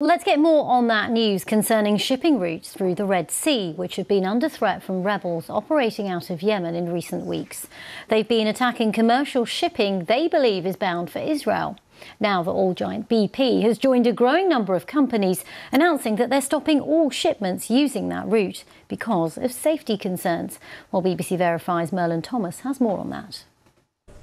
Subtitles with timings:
[0.00, 4.06] Let's get more on that news concerning shipping routes through the Red Sea, which have
[4.06, 7.66] been under threat from rebels operating out of Yemen in recent weeks.
[8.06, 11.78] They've been attacking commercial shipping they believe is bound for Israel.
[12.20, 16.40] Now, the oil giant BP has joined a growing number of companies announcing that they're
[16.42, 20.60] stopping all shipments using that route because of safety concerns.
[20.90, 23.42] While BBC Verify's Merlyn Thomas has more on that.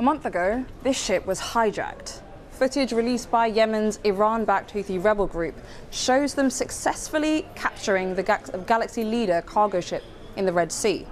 [0.00, 2.22] A month ago, this ship was hijacked
[2.60, 5.54] footage released by Yemen's Iran backed Houthi rebel group
[5.90, 8.22] shows them successfully capturing the
[8.66, 10.02] Galaxy Leader cargo ship
[10.36, 11.06] in the Red Sea.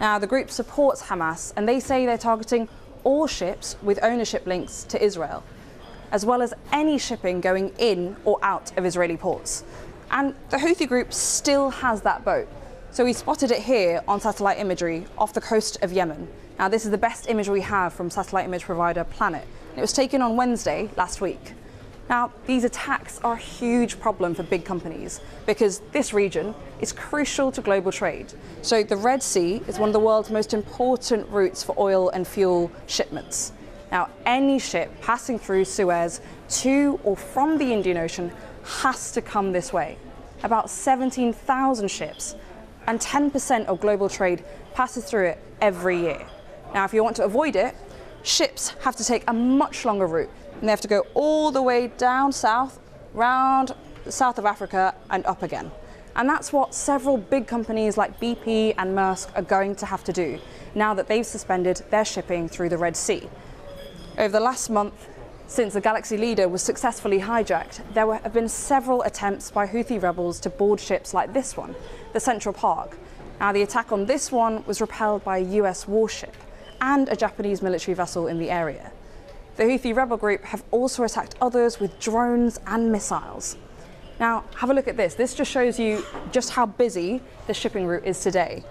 [0.00, 2.70] Now, the group supports Hamas and they say they're targeting
[3.04, 5.44] all ships with ownership links to Israel,
[6.10, 9.64] as well as any shipping going in or out of Israeli ports.
[10.10, 12.48] And the Houthi group still has that boat.
[12.90, 16.26] So we spotted it here on satellite imagery off the coast of Yemen.
[16.58, 19.46] Now, this is the best image we have from satellite image provider Planet.
[19.76, 21.52] It was taken on Wednesday last week.
[22.08, 27.52] Now, these attacks are a huge problem for big companies because this region is crucial
[27.52, 28.32] to global trade.
[28.62, 32.26] So, the Red Sea is one of the world's most important routes for oil and
[32.26, 33.52] fuel shipments.
[33.92, 36.22] Now, any ship passing through Suez
[36.62, 38.32] to or from the Indian Ocean
[38.64, 39.98] has to come this way.
[40.42, 42.34] About 17,000 ships
[42.88, 46.26] and 10% of global trade passes through it every year.
[46.72, 47.74] Now, if you want to avoid it,
[48.22, 51.60] ships have to take a much longer route and they have to go all the
[51.60, 52.80] way down south,
[53.12, 53.74] round
[54.08, 55.70] south of Africa and up again.
[56.16, 60.12] And that's what several big companies like BP and Maersk are going to have to
[60.12, 60.40] do
[60.74, 63.28] now that they've suspended their shipping through the Red Sea.
[64.16, 65.08] Over the last month,
[65.48, 70.38] since the Galaxy Leader was successfully hijacked, there have been several attempts by Houthi rebels
[70.40, 71.74] to board ships like this one,
[72.12, 72.98] the Central Park.
[73.40, 76.36] Now, the attack on this one was repelled by a US warship
[76.82, 78.92] and a Japanese military vessel in the area.
[79.56, 83.56] The Houthi rebel group have also attacked others with drones and missiles.
[84.20, 85.14] Now, have a look at this.
[85.14, 88.64] This just shows you just how busy the shipping route is today.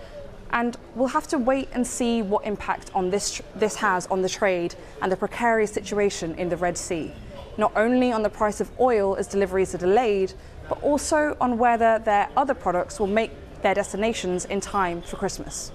[0.52, 4.30] And we'll have to wait and see what impact on this, this has on the
[4.30, 7.11] trade and the precarious situation in the Red Sea.
[7.58, 10.33] Not only on the price of oil as deliveries are delayed,
[10.70, 15.71] but also on whether their other products will make their destinations in time for Christmas.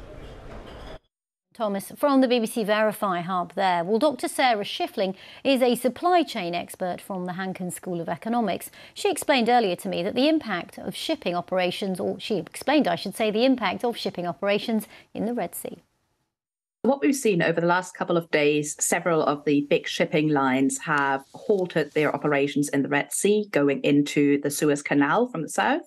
[1.62, 3.84] Thomas from the BBC Verify Hub there.
[3.84, 4.26] Well, Dr.
[4.26, 5.14] Sarah Schiffling
[5.44, 8.68] is a supply chain expert from the Hanken School of Economics.
[8.94, 12.96] She explained earlier to me that the impact of shipping operations, or she explained, I
[12.96, 15.78] should say, the impact of shipping operations in the Red Sea.
[16.82, 20.78] What we've seen over the last couple of days, several of the big shipping lines
[20.78, 25.48] have halted their operations in the Red Sea going into the Suez Canal from the
[25.48, 25.82] south.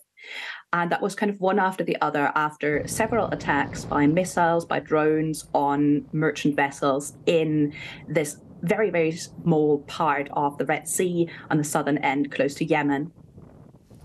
[0.74, 4.80] And that was kind of one after the other after several attacks by missiles, by
[4.80, 7.74] drones on merchant vessels in
[8.08, 12.66] this very, very small part of the Red Sea on the southern end, close to
[12.66, 13.12] Yemen.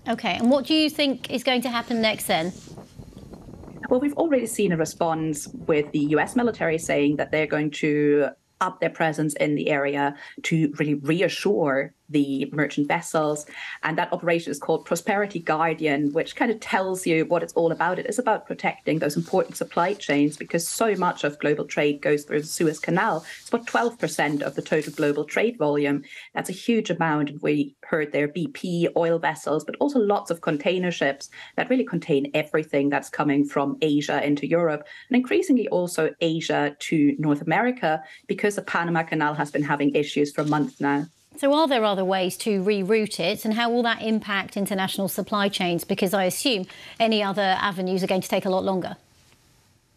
[0.07, 2.53] Okay, and what do you think is going to happen next then?
[3.89, 8.29] Well, we've already seen a response with the US military saying that they're going to
[8.61, 13.45] up their presence in the area to really reassure the merchant vessels.
[13.83, 17.71] And that operation is called Prosperity Guardian, which kind of tells you what it's all
[17.71, 17.99] about.
[17.99, 22.23] It is about protecting those important supply chains because so much of global trade goes
[22.23, 23.25] through the Suez Canal.
[23.39, 26.03] It's about 12% of the total global trade volume.
[26.33, 27.29] That's a huge amount.
[27.29, 31.85] And we heard there BP oil vessels, but also lots of container ships that really
[31.85, 38.03] contain everything that's coming from Asia into Europe and increasingly also Asia to North America
[38.27, 41.05] because the Panama Canal has been having issues for months now.
[41.37, 45.49] So, are there other ways to reroute it, and how will that impact international supply
[45.49, 45.83] chains?
[45.83, 46.65] Because I assume
[46.99, 48.97] any other avenues are going to take a lot longer.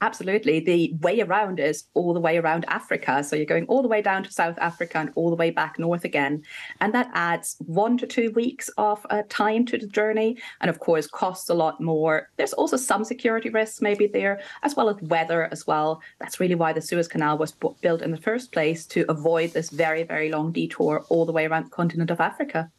[0.04, 0.60] Absolutely.
[0.60, 3.24] The way around is all the way around Africa.
[3.24, 5.78] So you're going all the way down to South Africa and all the way back
[5.78, 6.42] north again.
[6.82, 10.36] And that adds one to two weeks of uh, time to the journey.
[10.60, 12.28] And of course, costs a lot more.
[12.36, 16.02] There's also some security risks maybe there, as well as weather as well.
[16.20, 19.70] That's really why the Suez Canal was built in the first place to avoid this
[19.70, 22.70] very, very long detour all the way around the continent of Africa.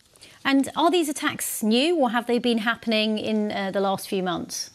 [0.44, 4.22] And are these attacks new or have they been happening in uh, the last few
[4.22, 4.70] months?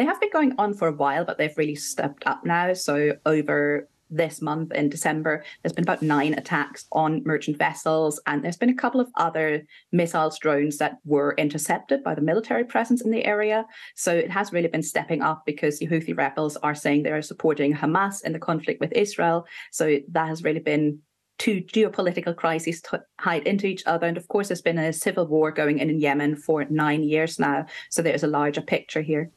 [0.00, 2.72] They have been going on for a while, but they've really stepped up now.
[2.72, 8.42] So over this month in December, there's been about nine attacks on merchant vessels, and
[8.42, 13.02] there's been a couple of other missiles, drones that were intercepted by the military presence
[13.02, 13.66] in the area.
[13.94, 17.74] So it has really been stepping up because the Houthi rebels are saying they're supporting
[17.74, 19.46] Hamas in the conflict with Israel.
[19.70, 21.00] So that has really been
[21.38, 22.82] two geopolitical crises
[23.18, 24.06] hide into each other.
[24.06, 27.38] And of course, there's been a civil war going in in Yemen for nine years
[27.38, 27.66] now.
[27.90, 29.30] So there's a larger picture here.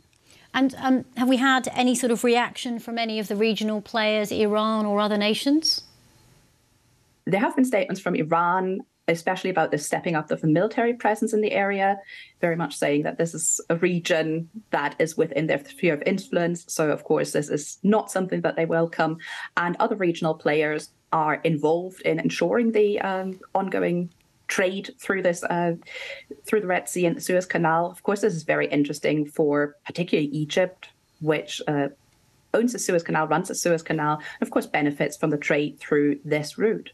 [0.54, 4.32] And um, have we had any sort of reaction from any of the regional players,
[4.32, 5.84] Iran or other nations?
[7.26, 11.34] There have been statements from Iran especially about the stepping up of the military presence
[11.34, 11.98] in the area,
[12.40, 16.66] very much saying that this is a region that is within their sphere of influence.
[16.68, 19.18] So, of course, this is not something that they welcome.
[19.58, 24.10] And other regional players are involved in ensuring the um, ongoing
[24.54, 25.74] trade through this uh,
[26.46, 27.90] through the Red Sea and the Suez Canal.
[27.90, 30.90] Of course, this is very interesting for particularly Egypt,
[31.22, 31.88] which uh,
[32.54, 35.80] owns the Suez Canal, runs the Suez Canal, and of course benefits from the trade
[35.80, 36.82] through this route.